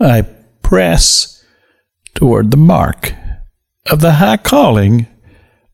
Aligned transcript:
I 0.00 0.22
press 0.62 1.44
toward 2.14 2.50
the 2.50 2.56
mark 2.56 3.12
of 3.90 4.00
the 4.00 4.12
high 4.12 4.36
calling 4.36 5.06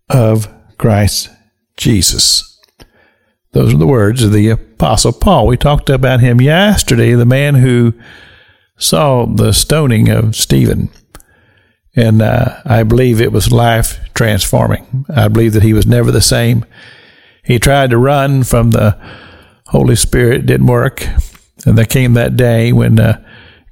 of 0.09 0.49
Christ 0.79 1.31
Jesus. 1.77 2.49
Those 3.53 3.75
are 3.75 3.79
the 3.79 3.87
words 3.87 4.23
of 4.23 4.33
the 4.33 4.51
Apostle 4.51 5.13
Paul. 5.13 5.47
We 5.47 5.57
talked 5.57 5.91
about 5.91 6.21
him 6.21 6.41
yesterday, 6.41 7.13
the 7.13 7.27
man 7.27 7.57
who 7.57 7.95
saw 8.79 9.27
the 9.27 9.53
stoning 9.53 10.09
of 10.09 10.37
Stephen. 10.37 10.91
And 11.95 12.23
uh, 12.23 12.61
I 12.65 12.83
believe 12.83 13.21
it 13.21 13.33
was 13.33 13.53
life 13.53 13.99
transforming. 14.15 15.05
I 15.15 15.29
believe 15.29 15.53
that 15.53 15.63
he 15.63 15.75
was 15.75 15.87
never 15.87 16.11
the 16.11 16.23
same. 16.23 16.65
He 17.45 17.59
tried 17.59 17.91
to 17.91 17.99
run 17.99 18.45
from 18.45 18.71
the 18.71 18.99
Holy 19.67 19.97
Spirit, 19.97 20.47
didn't 20.47 20.67
work. 20.67 21.07
And 21.67 21.77
there 21.77 21.85
came 21.85 22.15
that 22.15 22.37
day 22.37 22.73
when 22.73 22.99
uh, 22.99 23.23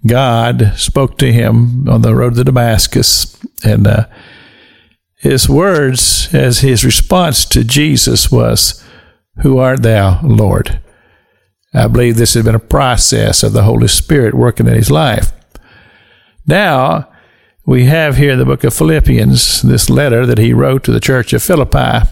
God 0.07 0.73
spoke 0.77 1.19
to 1.19 1.33
him 1.33 1.89
on 1.89 2.03
the 2.03 2.15
road 2.15 2.35
to 2.37 2.45
Damascus. 2.45 3.37
And 3.65 3.87
uh, 3.87 4.07
his 5.17 5.49
words, 5.49 6.33
as 6.33 6.61
his 6.61 6.85
response 6.85 7.45
to 7.47 7.65
Jesus, 7.65 8.33
was, 8.33 8.83
Who 9.43 9.59
art 9.59 9.83
thou, 9.83 10.21
Lord? 10.23 10.81
I 11.75 11.87
believe 11.87 12.17
this 12.17 12.35
has 12.35 12.45
been 12.45 12.55
a 12.55 12.61
process 12.61 13.43
of 13.43 13.53
the 13.53 13.63
Holy 13.63 13.89
Spirit 13.89 14.35
working 14.35 14.67
in 14.67 14.75
his 14.75 14.91
life. 14.91 15.33
Now, 16.47 17.09
we 17.67 17.85
have 17.85 18.17
here 18.17 18.33
in 18.33 18.39
the 18.39 18.45
book 18.45 18.65
of 18.65 18.75
Philippians 18.75 19.63
this 19.63 19.89
letter 19.89 20.27
that 20.27 20.39
he 20.39 20.53
wrote 20.53 20.83
to 20.85 20.93
the 20.93 20.99
church 20.99 21.33
of 21.33 21.43
Philippi. 21.43 22.09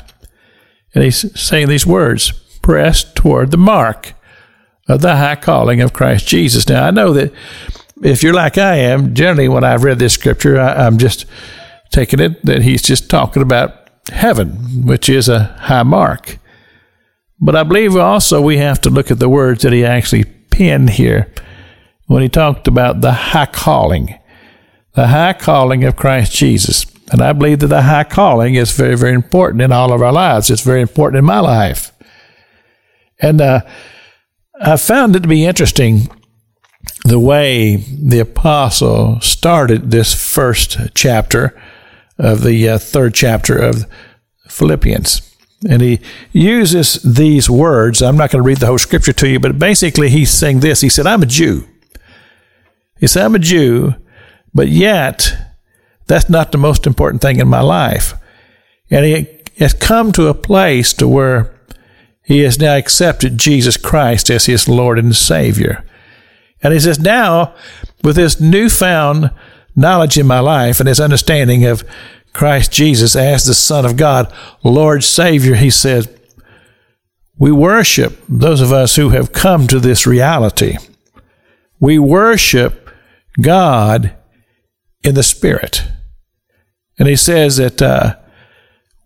And 0.94 1.02
he's 1.02 1.38
saying 1.38 1.68
these 1.68 1.86
words 1.86 2.32
press 2.62 3.02
toward 3.02 3.50
the 3.50 3.56
mark 3.56 4.12
of 4.88 5.02
the 5.02 5.16
high 5.16 5.36
calling 5.36 5.80
of 5.80 5.92
Christ 5.92 6.26
Jesus. 6.26 6.68
Now, 6.68 6.86
I 6.86 6.90
know 6.90 7.12
that 7.12 7.32
if 8.02 8.22
you're 8.22 8.34
like 8.34 8.58
I 8.58 8.76
am, 8.76 9.14
generally 9.14 9.48
when 9.48 9.64
I've 9.64 9.84
read 9.84 9.98
this 9.98 10.14
scripture, 10.14 10.58
I, 10.58 10.86
I'm 10.86 10.98
just 10.98 11.26
taking 11.90 12.20
it 12.20 12.44
that 12.44 12.62
he's 12.62 12.82
just 12.82 13.10
talking 13.10 13.42
about 13.42 13.88
heaven, 14.10 14.86
which 14.86 15.08
is 15.08 15.28
a 15.28 15.44
high 15.44 15.82
mark. 15.82 16.38
But 17.40 17.54
I 17.54 17.62
believe 17.62 17.96
also 17.96 18.40
we 18.40 18.58
have 18.58 18.80
to 18.82 18.90
look 18.90 19.10
at 19.10 19.18
the 19.18 19.28
words 19.28 19.62
that 19.62 19.72
he 19.72 19.84
actually 19.84 20.24
penned 20.24 20.90
here 20.90 21.32
when 22.06 22.22
he 22.22 22.28
talked 22.28 22.66
about 22.66 23.00
the 23.00 23.12
high 23.12 23.46
calling, 23.46 24.18
the 24.94 25.08
high 25.08 25.34
calling 25.34 25.84
of 25.84 25.96
Christ 25.96 26.32
Jesus. 26.32 26.86
And 27.12 27.22
I 27.22 27.32
believe 27.32 27.60
that 27.60 27.68
the 27.68 27.82
high 27.82 28.04
calling 28.04 28.54
is 28.54 28.72
very, 28.72 28.96
very 28.96 29.14
important 29.14 29.62
in 29.62 29.72
all 29.72 29.92
of 29.92 30.02
our 30.02 30.12
lives. 30.12 30.50
It's 30.50 30.62
very 30.62 30.80
important 30.80 31.18
in 31.18 31.24
my 31.24 31.40
life. 31.40 31.92
And 33.20 33.40
uh, 33.40 33.60
I 34.60 34.76
found 34.76 35.14
it 35.14 35.20
to 35.20 35.28
be 35.28 35.44
interesting 35.44 36.08
the 37.04 37.18
way 37.18 37.76
the 37.76 38.18
apostle 38.18 39.20
started 39.20 39.90
this 39.90 40.14
first 40.14 40.78
chapter 40.94 41.60
of 42.18 42.42
the 42.42 42.68
uh, 42.68 42.78
third 42.78 43.14
chapter 43.14 43.56
of 43.56 43.86
Philippians. 44.48 45.22
And 45.68 45.82
he 45.82 46.00
uses 46.32 46.94
these 47.02 47.48
words. 47.48 48.02
I'm 48.02 48.16
not 48.16 48.30
going 48.30 48.42
to 48.42 48.46
read 48.46 48.58
the 48.58 48.66
whole 48.66 48.78
scripture 48.78 49.12
to 49.12 49.28
you, 49.28 49.40
but 49.40 49.58
basically 49.58 50.08
he's 50.08 50.30
saying 50.30 50.60
this. 50.60 50.80
He 50.80 50.88
said, 50.88 51.06
I'm 51.06 51.22
a 51.22 51.26
Jew. 51.26 51.66
He 52.98 53.06
said, 53.06 53.24
I'm 53.24 53.34
a 53.34 53.40
Jew, 53.40 53.94
but 54.54 54.68
yet 54.68 55.36
that's 56.06 56.28
not 56.28 56.52
the 56.52 56.58
most 56.58 56.86
important 56.86 57.22
thing 57.22 57.38
in 57.38 57.48
my 57.48 57.60
life. 57.60 58.14
And 58.90 59.04
he 59.04 59.28
has 59.58 59.74
come 59.74 60.12
to 60.12 60.28
a 60.28 60.34
place 60.34 60.92
to 60.94 61.06
where 61.06 61.57
he 62.28 62.40
has 62.40 62.60
now 62.60 62.76
accepted 62.76 63.38
Jesus 63.38 63.78
Christ 63.78 64.28
as 64.28 64.44
his 64.44 64.68
Lord 64.68 64.98
and 64.98 65.16
Savior. 65.16 65.82
And 66.62 66.74
he 66.74 66.80
says, 66.80 67.00
now, 67.00 67.54
with 68.04 68.16
this 68.16 68.38
newfound 68.38 69.30
knowledge 69.74 70.18
in 70.18 70.26
my 70.26 70.38
life 70.38 70.78
and 70.78 70.86
his 70.86 71.00
understanding 71.00 71.64
of 71.64 71.88
Christ 72.34 72.70
Jesus 72.70 73.16
as 73.16 73.46
the 73.46 73.54
Son 73.54 73.86
of 73.86 73.96
God, 73.96 74.30
Lord 74.62 75.04
Savior, 75.04 75.54
he 75.54 75.70
says, 75.70 76.06
we 77.38 77.50
worship 77.50 78.22
those 78.28 78.60
of 78.60 78.74
us 78.74 78.96
who 78.96 79.08
have 79.08 79.32
come 79.32 79.66
to 79.66 79.80
this 79.80 80.06
reality. 80.06 80.76
We 81.80 81.98
worship 81.98 82.90
God 83.40 84.14
in 85.02 85.14
the 85.14 85.22
Spirit. 85.22 85.82
And 86.98 87.08
he 87.08 87.16
says 87.16 87.56
that 87.56 87.80
uh, 87.80 88.16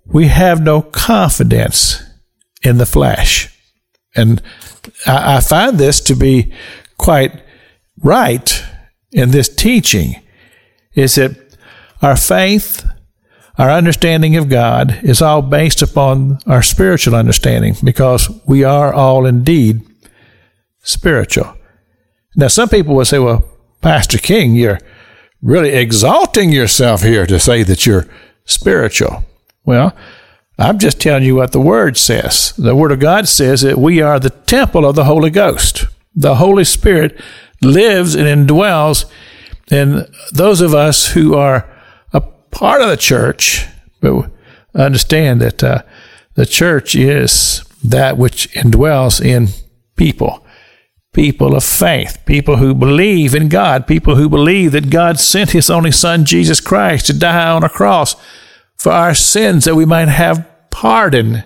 we 0.07 0.27
have 0.27 0.61
no 0.61 0.83
confidence 0.83 2.03
in 2.63 2.79
the 2.79 2.87
flesh. 2.87 3.49
And 4.15 4.43
I, 5.07 5.37
I 5.37 5.41
find 5.41 5.79
this 5.79 6.01
to 6.01 6.15
be 6.15 6.53
quite 6.99 7.43
right 8.03 8.65
in 9.11 9.31
this 9.31 9.49
teaching 9.49 10.21
is 10.95 11.15
that 11.17 11.37
our 12.01 12.17
faith, 12.17 12.85
our 13.59 13.71
understanding 13.71 14.37
of 14.37 14.49
God 14.49 14.99
is 15.03 15.23
all 15.23 15.43
based 15.43 15.83
upon 15.83 16.39
our 16.47 16.63
spiritual 16.63 17.15
understanding 17.15 17.77
because 17.83 18.29
we 18.47 18.65
are 18.65 18.93
all 18.93 19.27
indeed 19.27 19.83
spiritual. 20.83 21.57
Now, 22.35 22.49
some 22.49 22.69
people 22.69 22.95
will 22.95 23.05
say, 23.05 23.19
well, 23.19 23.45
Pastor 23.81 24.19
King, 24.19 24.55
you're 24.55 24.81
really 25.43 25.71
exalting 25.71 26.51
yourself 26.51 27.03
here 27.03 27.27
to 27.27 27.39
say 27.39 27.63
that 27.63 27.85
you're 27.85 28.07
spiritual. 28.45 29.25
Well, 29.65 29.95
I'm 30.59 30.79
just 30.79 31.01
telling 31.01 31.25
you 31.25 31.37
what 31.37 31.53
the 31.53 31.61
Word 31.61 31.97
says. 31.97 32.53
The 32.59 32.77
Word 32.77 32.93
of 32.93 33.01
God 33.01 33.27
says 33.27 33.63
that 33.63 33.79
we 33.79 34.01
are 34.01 34.21
the 34.21 34.31
temple 34.31 34.85
of 34.85 34.95
the 34.95 35.05
Holy 35.05 35.31
Ghost. 35.31 35.87
The 36.15 36.37
Holy 36.37 36.65
Spirit 36.65 37.19
lives 37.63 38.15
and 38.15 38.27
indwells 38.27 39.07
in 39.71 40.07
those 40.33 40.61
of 40.61 40.75
us 40.75 41.09
who 41.09 41.35
are 41.35 41.69
a 42.13 42.21
part 42.21 42.83
of 42.83 42.89
the 42.89 42.97
church, 42.97 43.67
but 44.01 44.31
understand 44.75 45.41
that 45.41 45.65
uh, 45.65 45.83
the 46.35 46.47
church 46.47 46.95
is 46.95 47.65
that 47.83 48.19
which 48.19 48.53
indwells 48.53 49.25
in 49.25 49.49
people. 49.97 50.45
People 51.13 51.55
of 51.55 51.65
faith, 51.65 52.19
people 52.25 52.57
who 52.57 52.75
believe 52.75 53.35
in 53.35 53.49
God, 53.49 53.87
people 53.87 54.17
who 54.17 54.31
believe 54.31 54.73
that 54.73 54.89
God 54.89 55.21
sent 55.21 55.51
His 55.51 55.69
only 55.69 55.91
Son, 55.91 56.25
Jesus 56.25 56.59
Christ, 56.61 57.07
to 57.07 57.19
die 57.19 57.51
on 57.51 57.65
a 57.65 57.69
cross 57.69 58.17
for 58.83 58.91
our 58.91 59.15
sins 59.15 59.65
that 59.65 59.77
we 59.77 59.85
might 59.85 60.09
have 60.09 60.45
pardon 60.71 61.45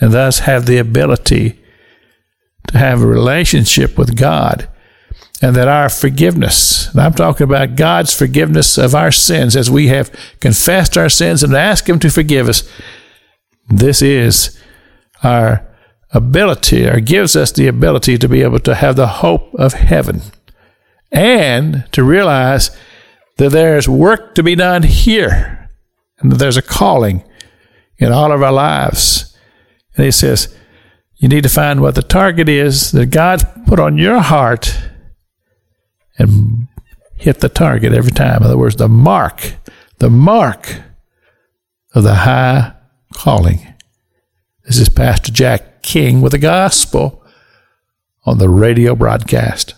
and 0.00 0.12
thus 0.12 0.38
have 0.38 0.64
the 0.64 0.78
ability 0.78 1.58
to 2.68 2.78
have 2.78 3.02
a 3.02 3.06
relationship 3.06 3.98
with 3.98 4.16
God. 4.16 4.68
And 5.42 5.56
that 5.56 5.66
our 5.66 5.88
forgiveness, 5.88 6.88
and 6.92 7.00
I'm 7.00 7.14
talking 7.14 7.42
about 7.42 7.74
God's 7.74 8.14
forgiveness 8.14 8.78
of 8.78 8.94
our 8.94 9.10
sins 9.10 9.56
as 9.56 9.72
we 9.72 9.88
have 9.88 10.12
confessed 10.38 10.96
our 10.96 11.08
sins 11.08 11.42
and 11.42 11.52
asked 11.52 11.88
Him 11.88 11.98
to 11.98 12.10
forgive 12.10 12.48
us, 12.48 12.62
this 13.68 14.00
is 14.00 14.56
our 15.24 15.66
ability 16.12 16.86
or 16.86 17.00
gives 17.00 17.34
us 17.34 17.50
the 17.50 17.66
ability 17.66 18.18
to 18.18 18.28
be 18.28 18.42
able 18.42 18.60
to 18.60 18.76
have 18.76 18.94
the 18.94 19.08
hope 19.08 19.52
of 19.54 19.72
heaven 19.72 20.22
and 21.10 21.88
to 21.90 22.04
realize 22.04 22.70
that 23.38 23.50
there's 23.50 23.88
work 23.88 24.36
to 24.36 24.44
be 24.44 24.54
done 24.54 24.84
here 24.84 25.57
and 26.20 26.32
that 26.32 26.36
there's 26.36 26.56
a 26.56 26.62
calling 26.62 27.24
in 27.98 28.12
all 28.12 28.32
of 28.32 28.42
our 28.42 28.52
lives. 28.52 29.36
And 29.96 30.04
he 30.04 30.10
says, 30.10 30.54
you 31.16 31.28
need 31.28 31.42
to 31.42 31.48
find 31.48 31.80
what 31.80 31.94
the 31.96 32.02
target 32.02 32.48
is 32.48 32.92
that 32.92 33.06
God's 33.06 33.44
put 33.66 33.80
on 33.80 33.98
your 33.98 34.20
heart 34.20 34.78
and 36.16 36.68
hit 37.16 37.40
the 37.40 37.48
target 37.48 37.92
every 37.92 38.12
time. 38.12 38.38
In 38.38 38.44
other 38.44 38.58
words, 38.58 38.76
the 38.76 38.88
mark, 38.88 39.54
the 39.98 40.10
mark 40.10 40.80
of 41.94 42.04
the 42.04 42.14
high 42.14 42.72
calling. 43.14 43.74
This 44.64 44.78
is 44.78 44.88
Pastor 44.88 45.32
Jack 45.32 45.82
King 45.82 46.20
with 46.20 46.32
the 46.32 46.38
gospel 46.38 47.24
on 48.24 48.38
the 48.38 48.48
radio 48.48 48.94
broadcast. 48.94 49.74